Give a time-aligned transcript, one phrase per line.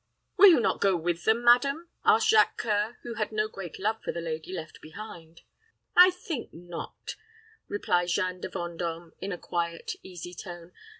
[0.35, 4.01] "Will you not go with them, madam?" asked Jacques C[oe]ur, who had no great love
[4.01, 5.41] for the lady left behind.
[5.95, 7.15] "I think not,"
[7.67, 10.71] replied Jeanne de Vendôme, in a quiet, easy tone.